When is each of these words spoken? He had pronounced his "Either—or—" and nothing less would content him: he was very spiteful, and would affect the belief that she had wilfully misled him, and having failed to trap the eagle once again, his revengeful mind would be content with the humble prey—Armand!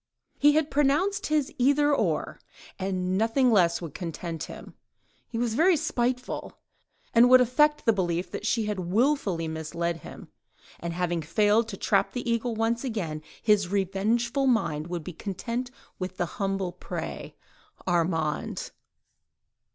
He 0.39 0.53
had 0.53 0.71
pronounced 0.71 1.27
his 1.27 1.53
"Either—or—" 1.59 2.39
and 2.79 3.19
nothing 3.19 3.51
less 3.51 3.83
would 3.83 3.93
content 3.93 4.45
him: 4.45 4.73
he 5.27 5.37
was 5.37 5.53
very 5.53 5.77
spiteful, 5.77 6.57
and 7.13 7.29
would 7.29 7.39
affect 7.39 7.85
the 7.85 7.93
belief 7.93 8.31
that 8.31 8.43
she 8.43 8.65
had 8.65 8.79
wilfully 8.79 9.47
misled 9.47 9.97
him, 9.97 10.29
and 10.79 10.93
having 10.93 11.21
failed 11.21 11.67
to 11.67 11.77
trap 11.77 12.13
the 12.13 12.27
eagle 12.27 12.55
once 12.55 12.83
again, 12.83 13.21
his 13.43 13.67
revengeful 13.67 14.47
mind 14.47 14.87
would 14.87 15.03
be 15.03 15.13
content 15.13 15.69
with 15.99 16.17
the 16.17 16.25
humble 16.25 16.71
prey—Armand! 16.71 18.71